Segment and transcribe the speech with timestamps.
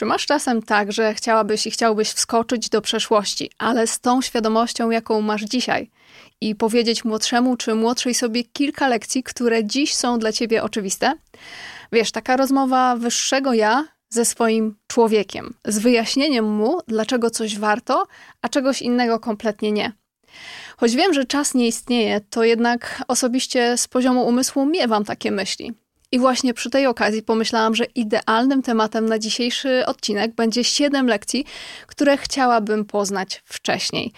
[0.00, 4.90] Czy masz czasem tak, że chciałabyś i chciałbyś wskoczyć do przeszłości, ale z tą świadomością,
[4.90, 5.90] jaką masz dzisiaj,
[6.40, 11.12] i powiedzieć młodszemu czy młodszej sobie kilka lekcji, które dziś są dla ciebie oczywiste?
[11.92, 18.06] Wiesz, taka rozmowa wyższego ja ze swoim człowiekiem, z wyjaśnieniem mu, dlaczego coś warto,
[18.42, 19.92] a czegoś innego kompletnie nie.
[20.76, 25.74] Choć wiem, że czas nie istnieje, to jednak osobiście z poziomu umysłu miewam takie myśli.
[26.12, 31.44] I właśnie przy tej okazji pomyślałam, że idealnym tematem na dzisiejszy odcinek będzie 7 lekcji,
[31.86, 34.12] które chciałabym poznać wcześniej,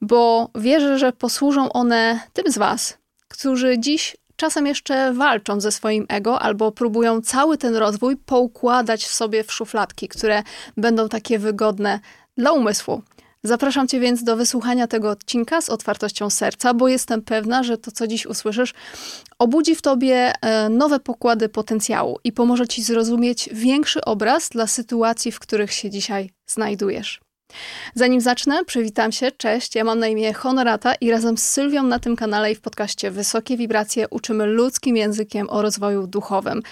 [0.00, 6.06] bo wierzę, że posłużą one tym z Was, którzy dziś czasem jeszcze walczą ze swoim
[6.08, 10.42] ego albo próbują cały ten rozwój poukładać w sobie w szufladki, które
[10.76, 12.00] będą takie wygodne
[12.36, 13.02] dla umysłu.
[13.42, 17.90] Zapraszam Cię więc do wysłuchania tego odcinka z otwartością serca, bo jestem pewna, że to,
[17.90, 18.74] co dziś usłyszysz,
[19.38, 25.32] obudzi w Tobie e, nowe pokłady potencjału i pomoże Ci zrozumieć większy obraz dla sytuacji,
[25.32, 27.20] w których się dzisiaj znajdujesz.
[27.94, 29.32] Zanim zacznę, przywitam się.
[29.32, 32.60] Cześć, ja mam na imię Honorata i razem z Sylwią na tym kanale i w
[32.60, 36.62] podcaście Wysokie Wibracje uczymy ludzkim językiem o rozwoju duchowym,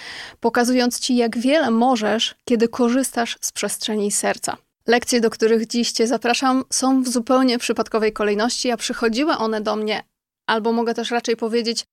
[0.41, 4.57] pokazując Ci, jak wiele możesz, kiedy korzystasz z przestrzeni serca.
[4.87, 9.77] Lekcje, do których dziś Cię zapraszam, są w zupełnie przypadkowej kolejności, a przychodziły one do
[9.77, 10.03] mnie,
[10.47, 11.85] albo mogę też raczej powiedzieć,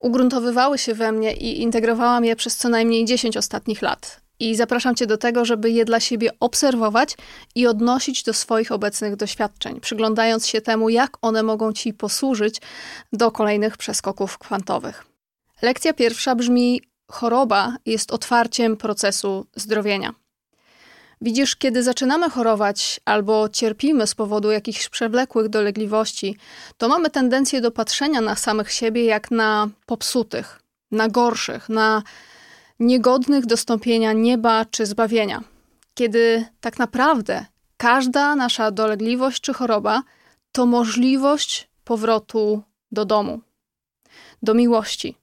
[0.00, 4.20] ugruntowywały się we mnie i integrowałam je przez co najmniej 10 ostatnich lat.
[4.40, 7.16] I zapraszam Cię do tego, żeby je dla siebie obserwować
[7.54, 12.60] i odnosić do swoich obecnych doświadczeń, przyglądając się temu, jak one mogą Ci posłużyć
[13.12, 15.06] do kolejnych przeskoków kwantowych.
[15.62, 20.21] Lekcja pierwsza brzmi: Choroba jest otwarciem procesu zdrowienia.
[21.24, 26.36] Widzisz, kiedy zaczynamy chorować albo cierpimy z powodu jakichś przewlekłych dolegliwości,
[26.76, 32.02] to mamy tendencję do patrzenia na samych siebie jak na popsutych, na gorszych, na
[32.80, 35.42] niegodnych dostąpienia nieba czy zbawienia.
[35.94, 40.02] Kiedy tak naprawdę każda nasza dolegliwość czy choroba
[40.52, 42.62] to możliwość powrotu
[42.92, 43.40] do domu,
[44.42, 45.16] do miłości,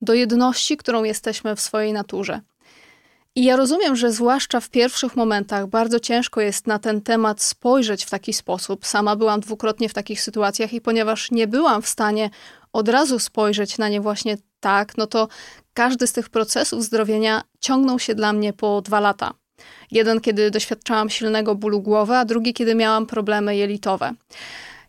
[0.00, 2.40] do jedności, którą jesteśmy w swojej naturze.
[3.34, 8.04] I ja rozumiem, że zwłaszcza w pierwszych momentach bardzo ciężko jest na ten temat spojrzeć
[8.04, 8.86] w taki sposób.
[8.86, 12.30] Sama byłam dwukrotnie w takich sytuacjach i ponieważ nie byłam w stanie
[12.72, 15.28] od razu spojrzeć na nie właśnie tak, no to
[15.74, 19.34] każdy z tych procesów zdrowienia ciągnął się dla mnie po dwa lata.
[19.90, 24.12] Jeden, kiedy doświadczałam silnego bólu głowy, a drugi, kiedy miałam problemy jelitowe.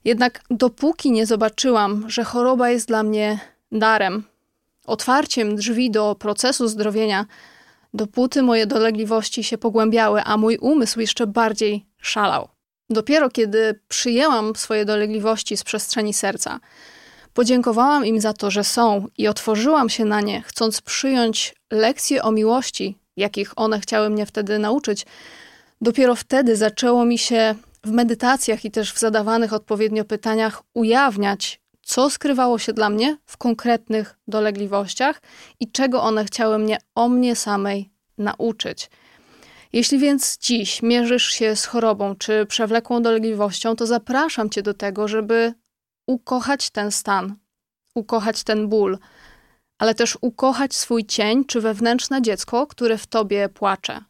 [0.06, 3.40] Jednak dopóki nie zobaczyłam, że choroba jest dla mnie
[3.72, 4.24] darem,
[4.86, 7.26] otwarciem drzwi do procesu zdrowienia,
[7.94, 12.48] dopóty moje dolegliwości się pogłębiały, a mój umysł jeszcze bardziej szalał.
[12.90, 16.60] Dopiero kiedy przyjęłam swoje dolegliwości z przestrzeni serca,
[17.34, 22.32] podziękowałam im za to, że są i otworzyłam się na nie, chcąc przyjąć lekcje o
[22.32, 25.06] miłości, jakich one chciały mnie wtedy nauczyć,
[25.82, 32.10] dopiero wtedy zaczęło mi się w medytacjach i też w zadawanych odpowiednio pytaniach ujawniać, co
[32.10, 35.22] skrywało się dla mnie w konkretnych dolegliwościach
[35.60, 38.90] i czego one chciały mnie o mnie samej nauczyć.
[39.74, 45.08] Jeśli więc dziś mierzysz się z chorobą czy przewlekłą dolegliwością, to zapraszam cię do tego,
[45.08, 45.54] żeby
[46.08, 47.36] ukochać ten stan,
[47.96, 48.98] ukochać ten ból,
[49.80, 54.02] ale też ukochać swój cień czy wewnętrzne dziecko, które w tobie płacze.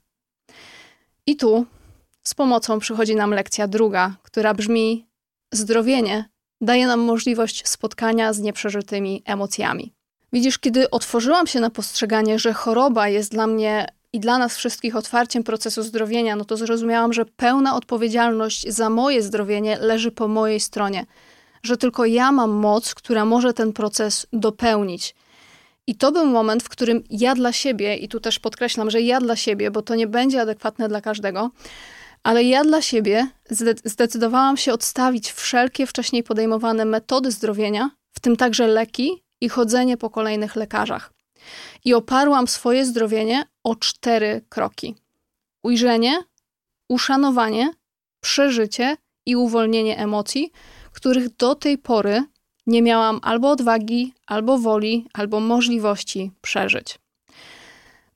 [1.28, 1.66] I tu
[2.23, 5.07] z pomocą przychodzi nam lekcja druga, która brzmi:
[5.53, 6.32] Zdrowienie
[6.63, 9.94] daje nam możliwość spotkania z nieprzeżytymi emocjami.
[10.34, 14.96] Widzisz, kiedy otworzyłam się na postrzeganie, że choroba jest dla mnie i dla nas wszystkich
[14.96, 20.59] otwarciem procesu zdrowienia, no to zrozumiałam, że pełna odpowiedzialność za moje zdrowienie leży po mojej
[20.59, 21.06] stronie,
[21.63, 25.16] że tylko ja mam moc, która może ten proces dopełnić.
[25.88, 29.19] I to był moment, w którym ja dla siebie, i tu też podkreślam, że ja
[29.19, 31.51] dla siebie, bo to nie będzie adekwatne dla każdego,
[32.24, 33.28] ale ja dla siebie
[33.85, 40.09] zdecydowałam się odstawić wszelkie wcześniej podejmowane metody zdrowienia, w tym także leki i chodzenie po
[40.09, 41.13] kolejnych lekarzach.
[41.85, 44.95] I oparłam swoje zdrowienie o cztery kroki:
[45.63, 46.23] ujrzenie,
[46.89, 47.73] uszanowanie,
[48.21, 50.51] przeżycie i uwolnienie emocji,
[50.91, 52.23] których do tej pory
[52.67, 57.02] nie miałam albo odwagi, albo woli, albo możliwości przeżyć.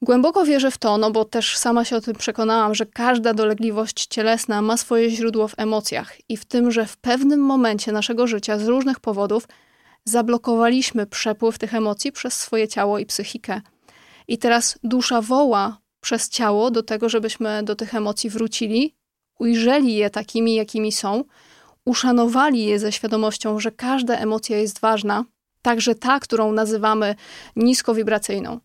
[0.02, 4.08] Głęboko wierzę w to, no bo też sama się o tym przekonałam, że każda dolegliwość
[4.08, 8.60] cielesna ma swoje źródło w emocjach i w tym, że w pewnym momencie naszego życia
[8.60, 9.48] z różnych powodów
[10.06, 13.62] zablokowaliśmy przepływ tych emocji przez swoje ciało i psychikę.
[14.28, 18.96] I teraz dusza woła przez ciało do tego, żebyśmy do tych emocji wrócili,
[19.40, 21.24] ujrzeli je takimi, jakimi są,
[21.86, 25.26] uszanowali je ze świadomością, że każda emocja jest ważna,
[25.62, 27.16] także ta, którą nazywamy
[27.56, 28.60] niskowibracyjną.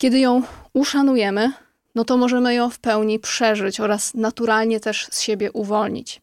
[0.00, 0.42] Kiedy ją
[0.72, 1.52] uszanujemy,
[1.94, 6.20] no to możemy ją w pełni przeżyć oraz naturalnie też z siebie uwolnić.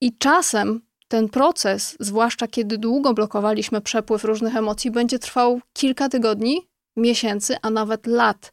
[0.00, 6.68] I czasem ten proces, zwłaszcza kiedy długo blokowaliśmy przepływ różnych emocji, będzie trwał kilka tygodni,
[6.96, 8.52] miesięcy, a nawet lat.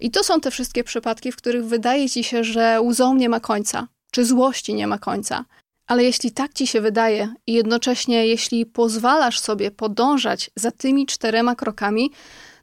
[0.00, 3.40] I to są te wszystkie przypadki, w których wydaje ci się, że łzą nie ma
[3.40, 5.44] końca, czy złości nie ma końca.
[5.86, 11.54] Ale jeśli tak ci się wydaje i jednocześnie jeśli pozwalasz sobie podążać za tymi czterema
[11.54, 12.10] krokami,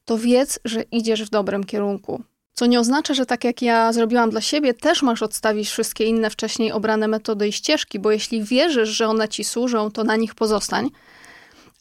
[0.06, 2.24] to wiedz, że idziesz w dobrym kierunku.
[2.54, 6.30] Co nie oznacza, że tak jak ja zrobiłam dla siebie, też masz odstawić wszystkie inne
[6.30, 10.36] wcześniej obrane metody i ścieżki, bo jeśli wierzysz, że one ci służą, to na nich
[10.36, 10.90] pozostań.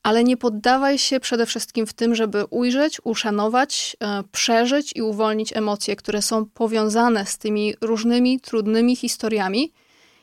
[0.03, 5.57] Ale nie poddawaj się przede wszystkim w tym, żeby ujrzeć, uszanować, e, przeżyć i uwolnić
[5.57, 9.73] emocje, które są powiązane z tymi różnymi trudnymi historiami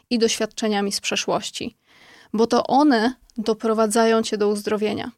[0.09, 1.77] i doświadczeniami z przeszłości,
[2.33, 5.11] bo to one doprowadzają cię do uzdrowienia.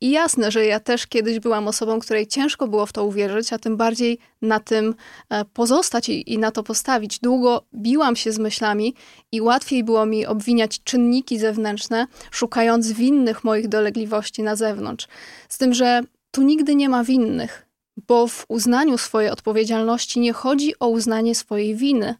[0.00, 3.58] I jasne, że ja też kiedyś byłam osobą, której ciężko było w to uwierzyć, a
[3.58, 4.94] tym bardziej na tym
[5.30, 7.18] e, pozostać i, i, na to postawić.
[7.18, 8.94] Długo biłam się z myślami
[9.32, 15.08] i łatwiej było mi obwiniać czynniki zewnętrzne, szukając winnych moich dolegliwości na zewnątrz.
[15.48, 16.00] Z tym, że
[16.30, 17.66] tu nigdy nie ma winnych,
[18.08, 22.14] bo w uznaniu swojej odpowiedzialności nie chodzi o uznanie swojej winy.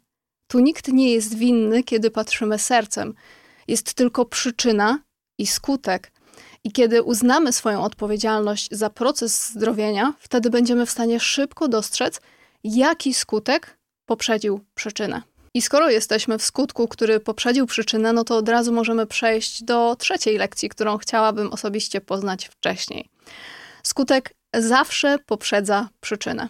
[0.47, 3.15] Tu nikt nie jest winny, kiedy patrzymy sercem.
[3.69, 4.99] Jest tylko przyczyna
[5.39, 6.13] i skutek.
[6.67, 12.21] I kiedy uznamy swoją odpowiedzialność za proces zdrowienia, wtedy będziemy w stanie szybko dostrzec,
[12.65, 15.23] jaki skutek poprzedził przyczynę.
[15.55, 19.97] I skoro jesteśmy w skutku, który poprzedził przyczynę, no to od razu możemy przejść do
[19.99, 23.09] trzeciej lekcji, którą chciałabym osobiście poznać wcześniej.
[23.83, 26.49] Skutek zawsze poprzedza przyczynę.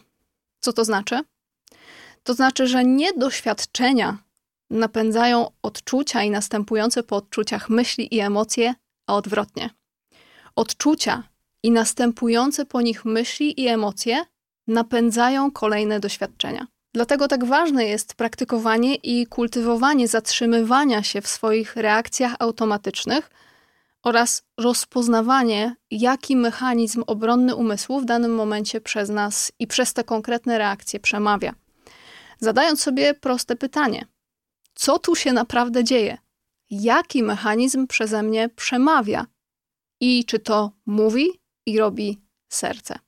[0.60, 1.20] Co to znaczy?
[2.22, 4.18] To znaczy, że nie doświadczenia
[4.70, 8.74] napędzają odczucia i następujące po odczuciach myśli i emocje,
[9.06, 9.75] a odwrotnie.
[10.56, 11.22] Odczucia
[11.62, 14.24] i następujące po nich myśli i emocje
[14.66, 16.66] napędzają kolejne doświadczenia.
[16.94, 23.30] Dlatego tak ważne jest praktykowanie i kultywowanie zatrzymywania się w swoich reakcjach automatycznych
[24.02, 30.58] oraz rozpoznawanie, jaki mechanizm obronny umysłu w danym momencie przez nas i przez te konkretne
[30.58, 31.54] reakcje przemawia.
[32.40, 34.06] Zadając sobie proste pytanie:
[34.74, 36.18] co tu się naprawdę dzieje?
[36.70, 39.26] Jaki mechanizm przeze mnie przemawia
[40.00, 41.26] i czy to mówi
[41.66, 42.98] i robi serce.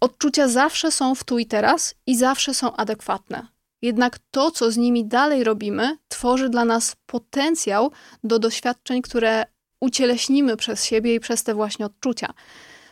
[0.00, 3.46] Odczucia zawsze są w tu i teraz i zawsze są adekwatne.
[3.82, 7.90] Jednak to, co z nimi dalej robimy, tworzy dla nas potencjał
[8.24, 9.44] do doświadczeń, które
[9.80, 12.34] ucieleśnimy przez siebie i przez te właśnie odczucia.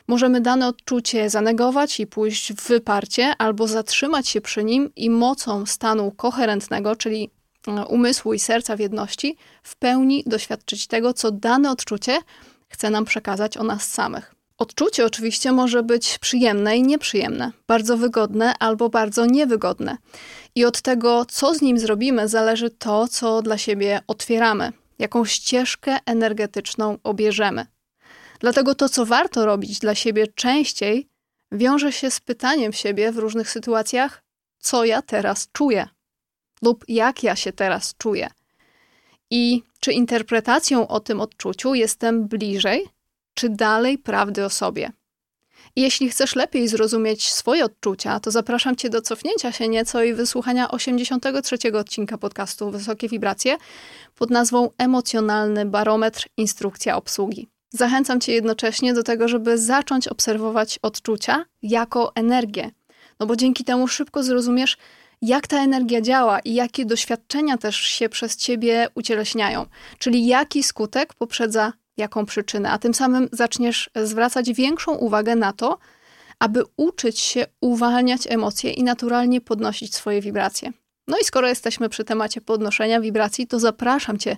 [0.08, 5.66] Możemy dane odczucie zanegować i pójść w wyparcie, albo zatrzymać się przy nim i mocą
[5.66, 7.30] stanu koherentnego, czyli
[7.68, 12.18] e, umysłu i serca w jedności, w pełni doświadczyć tego, co dane odczucie
[12.72, 14.34] chce nam przekazać o nas samych.
[14.58, 19.96] Odczucie oczywiście może być przyjemne i nieprzyjemne, bardzo wygodne albo bardzo niewygodne.
[20.54, 25.98] I od tego, co z nim zrobimy, zależy to, co dla siebie otwieramy, jaką ścieżkę
[26.06, 27.66] energetyczną obierzemy.
[28.40, 31.08] Dlatego to, co warto robić dla siebie częściej,
[31.52, 34.22] wiąże się z pytaniem siebie w różnych sytuacjach,
[34.58, 35.88] co ja teraz czuję
[36.62, 38.30] lub jak ja się teraz czuję
[39.32, 42.86] i czy interpretacją o tym odczuciu jestem bliżej,
[43.34, 44.92] czy dalej prawdy o sobie.
[45.76, 50.14] I jeśli chcesz lepiej zrozumieć swoje odczucia, to zapraszam Cię do cofnięcia się nieco i
[50.14, 53.56] wysłuchania 83 odcinka podcastu Wysokie Wibracje
[54.14, 57.48] pod nazwą Emocjonalny Barometr Instrukcja Obsługi.
[57.70, 62.70] Zachęcam Cię jednocześnie do tego, żeby zacząć obserwować odczucia jako energię,
[63.20, 64.76] no bo dzięki temu szybko zrozumiesz,
[65.22, 69.66] jak ta energia działa i jakie doświadczenia też się przez ciebie ucieleśniają.
[69.98, 75.78] Czyli jaki skutek poprzedza jaką przyczynę, a tym samym zaczniesz zwracać większą uwagę na to,
[76.38, 80.72] aby uczyć się uwalniać emocje i naturalnie podnosić swoje wibracje.
[81.08, 84.36] No i skoro jesteśmy przy temacie podnoszenia wibracji, to zapraszam Cię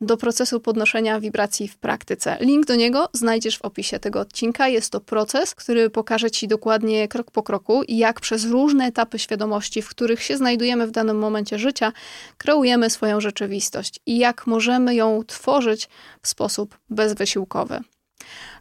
[0.00, 2.36] do procesu podnoszenia wibracji w praktyce.
[2.40, 4.68] Link do niego znajdziesz w opisie tego odcinka.
[4.68, 9.82] Jest to proces, który pokaże Ci dokładnie krok po kroku, jak przez różne etapy świadomości,
[9.82, 11.92] w których się znajdujemy w danym momencie życia,
[12.38, 15.88] kreujemy swoją rzeczywistość i jak możemy ją tworzyć
[16.22, 17.80] w sposób bezwysiłkowy.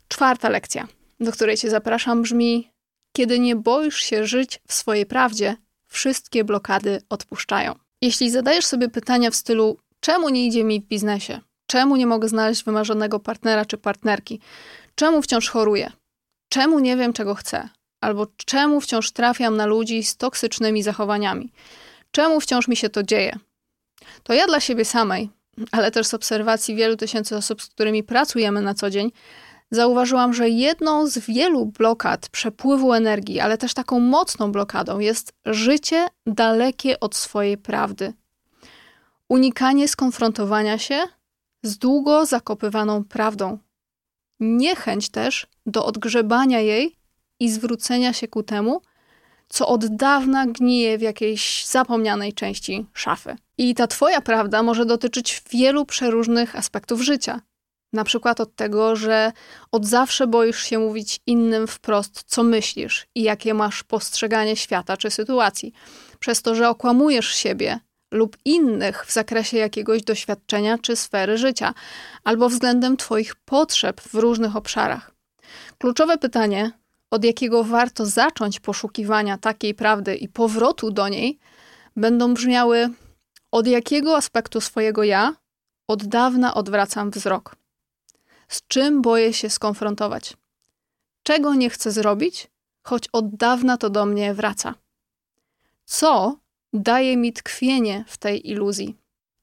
[0.07, 0.87] Czwarta lekcja,
[1.19, 2.71] do której Cię zapraszam, brzmi:
[3.13, 5.55] Kiedy nie boisz się żyć w swojej prawdzie,
[5.95, 7.75] wszystkie blokady odpuszczają.
[8.01, 11.41] Jeśli zadajesz sobie pytania w stylu, czemu nie idzie mi w biznesie?
[11.67, 14.39] Czemu nie mogę znaleźć wymarzonego partnera czy partnerki?
[14.95, 15.91] Czemu wciąż choruję?
[16.49, 17.69] Czemu nie wiem, czego chcę?
[18.01, 21.51] Albo czemu wciąż trafiam na ludzi z toksycznymi zachowaniami?
[22.11, 23.35] Czemu wciąż mi się to dzieje?
[24.23, 25.29] To ja dla siebie samej,
[25.71, 29.11] ale też z obserwacji wielu tysięcy osób, z którymi pracujemy na co dzień,
[29.71, 36.07] zauważyłam, że jedną z wielu blokad przepływu energii, ale też taką mocną blokadą jest życie
[36.25, 38.13] dalekie od swojej prawdy.
[39.29, 41.03] Unikanie skonfrontowania się
[41.63, 43.57] z długo zakopywaną prawdą.
[44.39, 46.95] Niechęć też do odgrzebania jej
[47.39, 48.81] i zwrócenia się ku temu,
[49.49, 53.35] co od dawna gnije w jakiejś zapomnianej części szafy.
[53.57, 57.41] I ta Twoja prawda może dotyczyć wielu przeróżnych aspektów życia.
[57.95, 59.31] Na przykład od tego, że
[59.71, 65.11] od zawsze boisz się mówić innym wprost, co myślisz i jakie masz postrzeganie świata czy
[65.11, 65.73] sytuacji,
[66.19, 67.79] przez to, że okłamujesz siebie
[68.11, 71.73] lub innych w zakresie jakiegoś doświadczenia czy sfery życia,
[72.23, 75.11] albo względem Twoich potrzeb w różnych obszarach.
[75.77, 76.71] Kluczowe pytanie,
[77.11, 81.39] od jakiego warto zacząć poszukiwania takiej prawdy i powrotu do niej,
[81.95, 82.89] będą brzmiały:
[83.51, 85.35] od jakiego aspektu swojego ja
[85.87, 87.55] od dawna odwracam wzrok?
[88.47, 90.33] Z czym boję się skonfrontować?
[91.23, 92.47] Czego nie chcę zrobić,
[92.83, 94.73] choć od dawna to do mnie wraca?
[95.85, 96.39] Co
[96.73, 98.95] daje mi tkwienie w tej iluzji?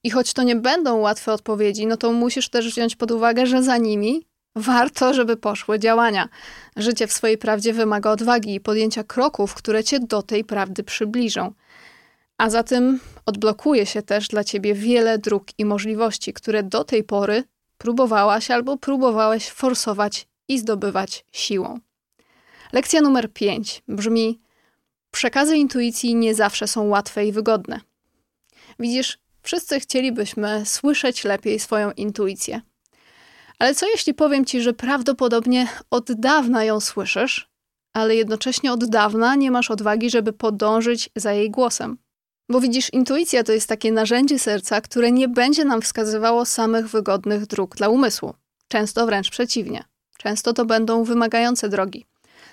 [0.03, 3.63] I choć to nie będą łatwe odpowiedzi, no to musisz też wziąć pod uwagę, że
[3.63, 6.29] za nimi warto, żeby poszły działania.
[6.75, 11.53] Życie w swojej prawdzie wymaga odwagi i podjęcia kroków, które cię do tej prawdy przybliżą.
[12.37, 17.43] A zatem odblokuje się też dla ciebie wiele dróg i możliwości, które do tej pory
[17.83, 21.79] próbowałaś albo próbowałeś forsować i zdobywać siłą.
[22.73, 24.39] Lekcja numer 5 brzmi:
[25.11, 27.79] Przekazy intuicji nie zawsze są łatwe i wygodne.
[28.79, 32.61] Widzisz, wszyscy chcielibyśmy słyszeć lepiej swoją intuicję.
[33.59, 37.49] Ale co jeśli powiem ci, że prawdopodobnie od dawna ją słyszysz,
[37.93, 41.97] ale jednocześnie od dawna nie masz odwagi, żeby podążyć za jej głosem?
[42.53, 47.45] Bo widzisz, intuicja to jest takie narzędzie serca, które nie będzie nam wskazywało samych wygodnych
[47.45, 48.33] dróg dla umysłu.
[48.67, 49.83] Często wręcz przeciwnie.
[50.17, 52.05] Często to będą wymagające drogi.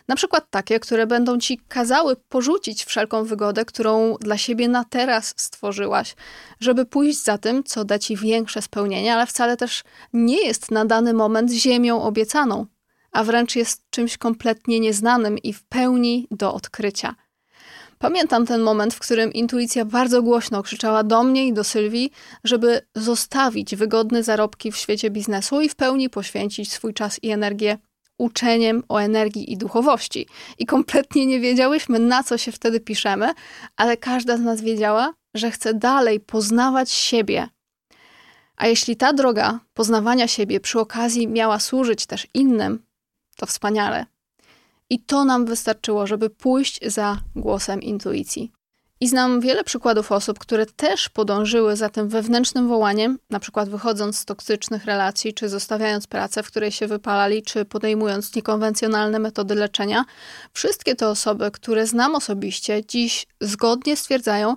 [0.08, 5.34] Na przykład takie, które będą ci kazały porzucić wszelką wygodę, którą dla siebie na teraz
[5.36, 6.16] stworzyłaś,
[6.60, 10.84] żeby pójść za tym, co da ci większe spełnienie, ale wcale też nie jest na
[10.84, 12.66] dany moment ziemią obiecaną,
[13.12, 17.14] a wręcz jest czymś kompletnie nieznanym i w pełni do odkrycia.
[18.02, 22.10] Pamiętam ten moment, w którym intuicja bardzo głośno krzyczała do mnie i do Sylwii,
[22.44, 27.78] żeby zostawić wygodne zarobki w świecie biznesu i w pełni poświęcić swój czas i energię
[28.18, 30.26] uczeniem o energii i duchowości.
[30.58, 33.32] I kompletnie nie wiedziałyśmy, na co się wtedy piszemy,
[33.76, 37.48] ale każda z nas wiedziała, że chce dalej poznawać siebie.
[38.56, 42.82] A jeśli ta droga poznawania siebie przy okazji miała służyć też innym,
[43.36, 44.06] to wspaniale.
[44.90, 48.52] I to nam wystarczyło, żeby pójść za głosem intuicji.
[49.02, 54.18] I znam wiele przykładów osób, które też podążyły za tym wewnętrznym wołaniem, na przykład wychodząc
[54.18, 60.04] z toksycznych relacji, czy zostawiając pracę, w której się wypalali, czy podejmując niekonwencjonalne metody leczenia.
[60.52, 64.56] Wszystkie te osoby, które znam osobiście, dziś zgodnie stwierdzają,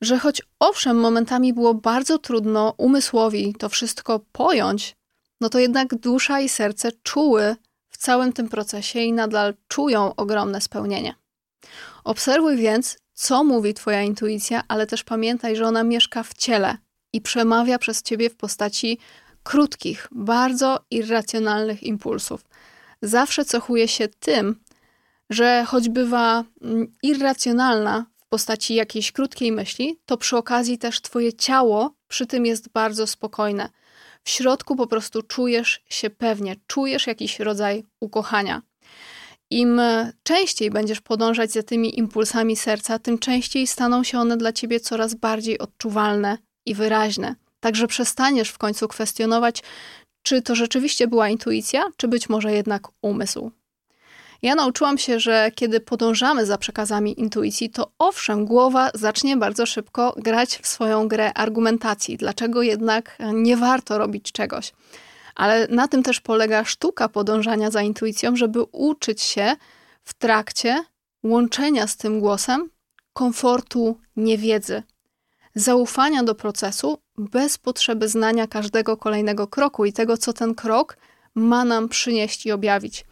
[0.00, 4.96] że choć owszem, momentami było bardzo trudno umysłowi to wszystko pojąć,
[5.40, 7.56] no to jednak dusza i serce czuły
[8.00, 11.14] całym tym procesie i nadal czują ogromne spełnienie.
[12.04, 16.76] Obserwuj więc, co mówi Twoja intuicja, ale też pamiętaj, że ona mieszka w ciele
[17.12, 18.98] i przemawia przez Ciebie w postaci
[19.42, 22.44] krótkich, bardzo irracjonalnych impulsów.
[23.02, 24.60] Zawsze cechuje się tym,
[25.30, 31.32] że choć bywa mm, irracjonalna w postaci jakiejś krótkiej myśli, to przy okazji też Twoje
[31.32, 33.68] ciało przy tym jest bardzo spokojne.
[34.24, 38.62] W środku po prostu czujesz się pewnie, czujesz jakiś rodzaj ukochania.
[39.50, 39.80] Im
[40.22, 45.14] częściej będziesz podążać za tymi impulsami serca, tym częściej staną się one dla ciebie coraz
[45.14, 47.34] bardziej odczuwalne i wyraźne.
[47.60, 49.62] Także przestaniesz w końcu kwestionować,
[50.22, 53.50] czy to rzeczywiście była intuicja, czy być może jednak umysł.
[54.42, 60.14] Ja nauczyłam się, że kiedy podążamy za przekazami intuicji, to owszem, głowa zacznie bardzo szybko
[60.16, 64.72] grać w swoją grę argumentacji, dlaczego jednak nie warto robić czegoś.
[65.34, 69.56] Ale na tym też polega sztuka podążania za intuicją, żeby uczyć się
[70.04, 70.84] w trakcie
[71.22, 72.70] łączenia z tym głosem
[73.12, 74.82] komfortu niewiedzy,
[75.54, 80.96] zaufania do procesu bez potrzeby znania każdego kolejnego kroku i tego, co ten krok
[81.34, 83.04] ma nam przynieść i objawić.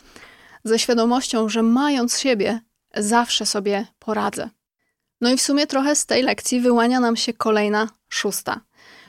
[0.69, 2.61] Ze świadomością, że mając siebie,
[2.97, 4.51] zawsze sobie poradzę.
[5.21, 8.61] No i w sumie trochę z tej lekcji wyłania nam się kolejna, szósta,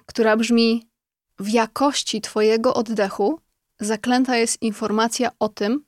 [0.06, 0.90] która brzmi:
[1.40, 3.40] w jakości Twojego oddechu
[3.80, 5.84] zaklęta jest informacja o tym,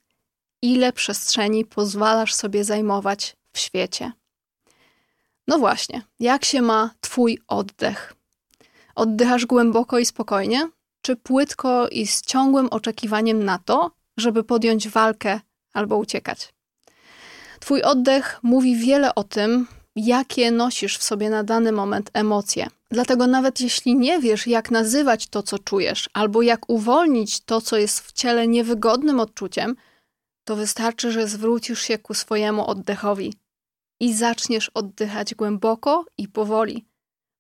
[0.61, 4.11] ile przestrzeni pozwalasz sobie zajmować w świecie.
[5.47, 8.13] No właśnie, jak się ma Twój oddech?
[8.95, 10.69] Oddychasz głęboko i spokojnie,
[11.01, 15.39] czy płytko i z ciągłym oczekiwaniem na to, żeby podjąć walkę
[15.73, 16.53] albo uciekać.
[17.59, 22.67] Twój oddech mówi wiele o tym, jakie nosisz w sobie na dany moment emocje.
[22.91, 27.77] Dlatego nawet jeśli nie wiesz, jak nazywać to, co czujesz, albo jak uwolnić to, co
[27.77, 29.75] jest w ciele niewygodnym odczuciem,
[30.43, 33.33] to wystarczy, że zwrócisz się ku swojemu oddechowi
[33.99, 36.85] i zaczniesz oddychać głęboko i powoli,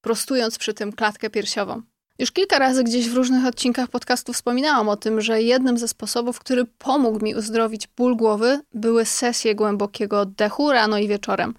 [0.01, 1.81] prostując przy tym klatkę piersiową.
[2.19, 6.39] Już kilka razy gdzieś w różnych odcinkach podcastu wspominałam o tym, że jednym ze sposobów,
[6.39, 11.53] który pomógł mi uzdrowić ból głowy, były sesje głębokiego oddechu rano i wieczorem.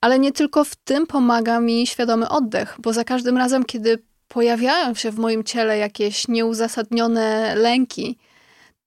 [0.00, 4.94] Ale nie tylko w tym pomaga mi świadomy oddech, bo za każdym razem, kiedy pojawiają
[4.94, 8.18] się w moim ciele jakieś nieuzasadnione lęki,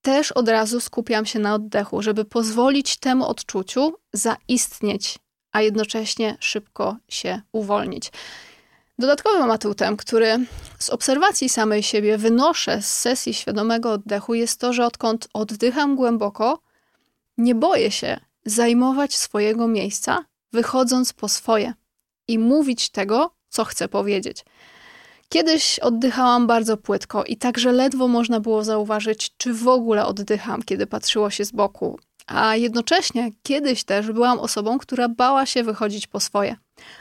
[0.02, 5.20] też od razu skupiam się na oddechu, żeby pozwolić temu odczuciu zaistnieć,
[5.52, 8.12] a jednocześnie szybko się uwolnić.
[9.00, 10.46] Dodatkowym atutem, który
[10.80, 16.60] z obserwacji samej siebie wynoszę z sesji świadomego oddechu, jest to, że odkąd oddycham głęboko,
[17.38, 21.74] nie boję się zajmować swojego miejsca, wychodząc po swoje
[22.28, 24.46] i mówić tego, co chcę powiedzieć.
[25.30, 30.88] Kiedyś oddychałam bardzo płytko i także ledwo można było zauważyć, czy w ogóle oddycham, kiedy
[30.88, 32.00] patrzyło się z boku.
[32.28, 36.56] A jednocześnie kiedyś też byłam osobą, która bała się wychodzić po swoje,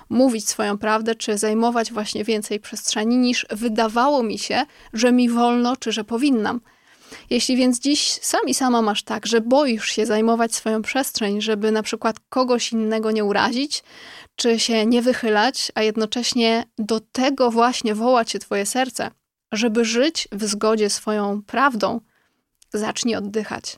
[0.08, 4.62] mówić swoją prawdę, czy zajmować właśnie więcej przestrzeni, niż wydawało mi się,
[4.92, 6.60] że mi wolno, czy że powinnam.
[7.30, 11.82] Jeśli więc dziś sami sama masz tak, że boisz się zajmować swoją przestrzeń, żeby na
[11.82, 13.82] przykład kogoś innego nie urazić,
[14.36, 19.10] czy się nie wychylać, a jednocześnie do tego właśnie woła cię twoje serce,
[19.52, 22.00] żeby żyć w zgodzie swoją prawdą,
[22.72, 23.76] zacznij oddychać.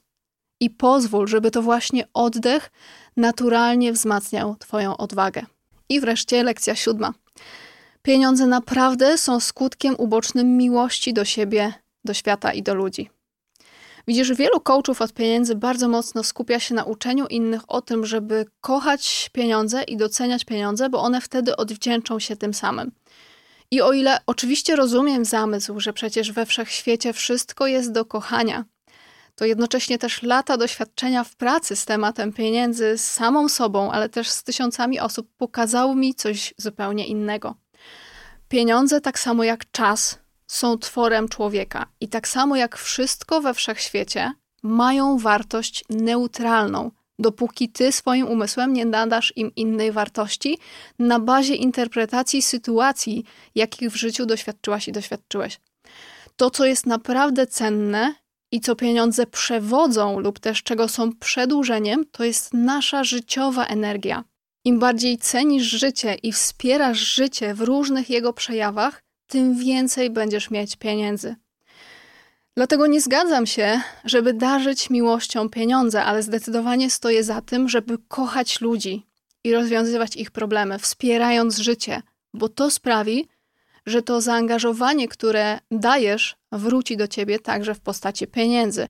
[0.61, 2.71] I pozwól, żeby to właśnie oddech
[3.17, 5.47] naturalnie wzmacniał Twoją odwagę.
[5.89, 7.15] I wreszcie lekcja siódma.
[8.03, 11.73] Pieniądze naprawdę są skutkiem ubocznym miłości do siebie,
[12.05, 13.11] do świata i do ludzi.
[14.09, 18.47] Widzisz, wielu coachów od pieniędzy bardzo mocno skupia się na uczeniu innych o tym, żeby
[18.61, 22.93] kochać pieniądze i doceniać pieniądze, bo one wtedy odwdzięczą się tym samym.
[23.71, 28.65] I o ile oczywiście rozumiem zamysł, że przecież we wszechświecie wszystko jest do kochania,
[29.37, 34.29] to jednocześnie też lata doświadczenia w pracy z tematem pieniędzy, z samą sobą, ale też
[34.29, 37.55] z tysiącami osób pokazały mi coś zupełnie innego.
[38.49, 44.33] Pieniądze, tak samo jak czas, są tworem człowieka i tak samo jak wszystko we wszechświecie,
[44.63, 50.59] mają wartość neutralną, dopóki ty swoim umysłem nie nadasz im innej wartości
[50.99, 55.61] na bazie interpretacji sytuacji, jakich w życiu doświadczyłaś i doświadczyłeś.
[56.37, 58.15] To, co jest naprawdę cenne
[58.57, 64.25] i co pieniądze przewodzą lub też czego są przedłużeniem, to jest nasza życiowa energia.
[64.65, 70.77] Im bardziej cenisz życie i wspierasz życie w różnych jego przejawach, tym więcej będziesz mieć
[70.77, 71.37] pieniędzy.
[72.57, 78.61] Dlatego nie zgadzam się, żeby darzyć miłością pieniądze, ale zdecydowanie stoję za tym, żeby kochać
[78.61, 79.07] ludzi
[79.45, 82.03] i rozwiązywać ich problemy, wspierając życie,
[82.35, 83.29] bo to sprawi,
[83.87, 88.87] że to zaangażowanie, które dajesz, wróci do ciebie także w postaci pieniędzy.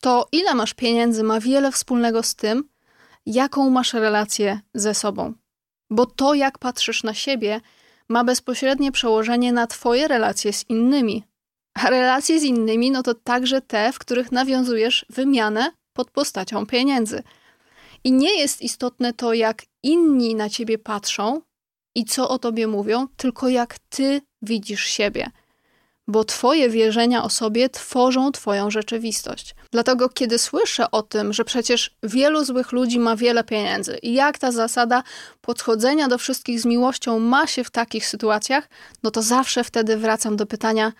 [0.00, 2.68] To, ile masz pieniędzy, ma wiele wspólnego z tym,
[3.26, 5.34] jaką masz relację ze sobą.
[5.90, 7.60] Bo to, jak patrzysz na siebie,
[8.08, 11.24] ma bezpośrednie przełożenie na Twoje relacje z innymi.
[11.74, 17.22] A relacje z innymi, no to także te, w których nawiązujesz wymianę pod postacią pieniędzy.
[18.04, 21.40] I nie jest istotne to, jak inni na ciebie patrzą
[21.94, 25.30] i co o tobie mówią, tylko jak ty widzisz siebie.
[26.06, 29.54] Bo twoje wierzenia o sobie tworzą twoją rzeczywistość.
[29.70, 34.38] Dlatego, kiedy słyszę o tym, że przecież wielu złych ludzi ma wiele pieniędzy i jak
[34.38, 35.02] ta zasada
[35.40, 38.68] podchodzenia do wszystkich z miłością ma się w takich sytuacjach,
[39.02, 40.92] no to zawsze wtedy wracam do pytania,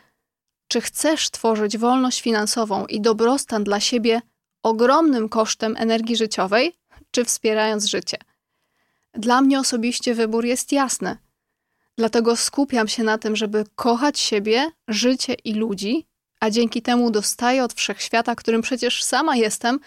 [0.69, 4.21] czy chcesz tworzyć wolność finansową i dobrostan dla siebie
[4.63, 6.77] ogromnym kosztem energii życiowej,
[7.11, 8.17] czy wspierając życie?
[9.15, 11.17] Dla mnie osobiście wybór jest jasny.
[11.99, 16.07] Dlatego skupiam się na tym, żeby kochać siebie, życie i ludzi,
[16.41, 19.81] a dzięki temu dostaję od wszechświata, którym przecież sama jestem,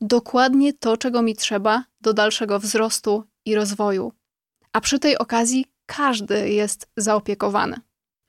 [0.00, 4.12] dokładnie to, czego mi trzeba do dalszego wzrostu i rozwoju.
[4.72, 7.76] A przy tej okazji każdy jest zaopiekowany.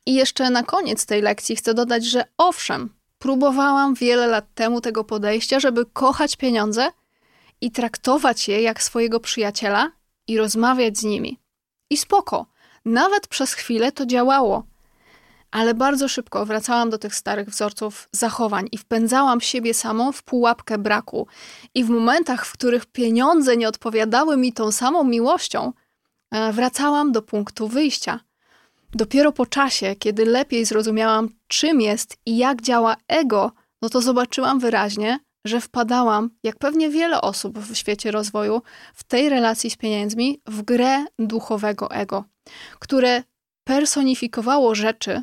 [0.05, 2.89] I jeszcze na koniec tej lekcji chcę dodać, że owszem,
[3.19, 6.89] próbowałam wiele lat temu tego podejścia, żeby kochać pieniądze
[7.61, 9.91] i traktować je jak swojego przyjaciela
[10.27, 11.39] i rozmawiać z nimi.
[11.89, 12.45] I spoko,
[12.89, 14.63] nawet przez chwilę to działało.
[15.51, 20.77] Ale bardzo szybko wracałam do tych starych wzorców zachowań i wpędzałam siebie samą w pułapkę
[20.77, 21.27] braku.
[21.75, 25.73] I w momentach, w których pieniądze nie odpowiadały mi tą samą miłością,
[26.31, 28.19] e, wracałam do punktu wyjścia.
[28.93, 34.59] Dopiero po czasie, kiedy lepiej zrozumiałam, czym jest i jak działa ego, no to zobaczyłam
[34.59, 38.61] wyraźnie, że wpadałam, jak pewnie wiele osób w świecie rozwoju,
[38.93, 42.23] w tej relacji z pieniędzmi, w grę duchowego ego,
[42.79, 43.23] które
[43.63, 45.21] personifikowało rzeczy,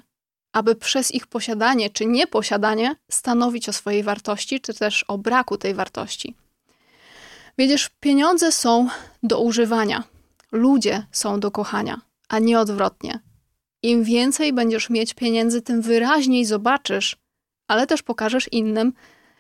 [0.52, 5.74] aby przez ich posiadanie czy nieposiadanie stanowić o swojej wartości, czy też o braku tej
[5.74, 6.34] wartości.
[7.58, 8.88] Wiedziesz, pieniądze są
[9.22, 10.04] do używania,
[10.52, 13.20] ludzie są do kochania, a nie odwrotnie.
[13.82, 17.16] Im więcej będziesz mieć pieniędzy, tym wyraźniej zobaczysz,
[17.68, 18.92] ale też pokażesz innym,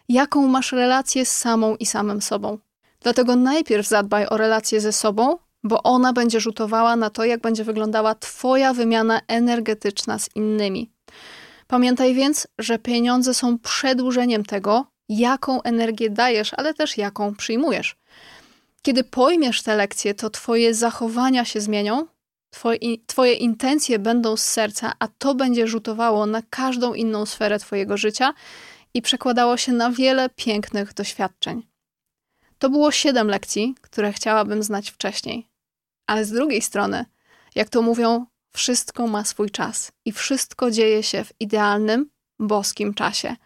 [0.08, 2.58] jaką masz relację z samą i samym sobą.
[3.00, 7.64] Dlatego najpierw zadbaj o relację ze sobą, bo ona będzie rzutowała na to, jak będzie
[7.64, 10.90] wyglądała Twoja wymiana energetyczna z innymi.
[11.66, 17.96] Pamiętaj więc, że pieniądze są przedłużeniem tego, jaką energię dajesz, ale też jaką przyjmujesz.
[18.82, 22.06] Kiedy pojmiesz te lekcje, to Twoje zachowania się zmienią,
[22.50, 27.96] twoje, twoje intencje będą z serca, a to będzie rzutowało na każdą inną sferę Twojego
[27.96, 28.34] życia
[28.94, 31.62] i przekładało się na wiele pięknych doświadczeń.
[32.58, 35.46] To było siedem lekcji, które chciałabym znać wcześniej.
[36.06, 37.04] Ale z drugiej strony,
[37.54, 43.36] jak to mówią, wszystko ma swój czas i wszystko dzieje się w idealnym, boskim czasie.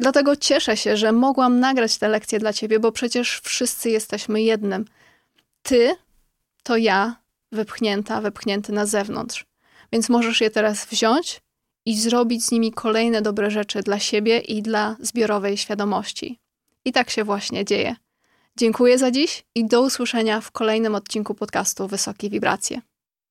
[0.00, 4.84] Dlatego cieszę się, że mogłam nagrać te lekcje dla ciebie, bo przecież wszyscy jesteśmy jednym.
[5.62, 5.96] Ty
[6.62, 7.16] to ja,
[7.52, 9.44] wypchnięta, wypchnięty na zewnątrz.
[9.92, 11.40] Więc możesz je teraz wziąć
[11.86, 16.38] i zrobić z nimi kolejne dobre rzeczy dla siebie i dla zbiorowej świadomości.
[16.84, 17.96] I tak się właśnie dzieje.
[18.58, 22.80] Dziękuję za dziś i do usłyszenia w kolejnym odcinku podcastu Wysokie Wibracje.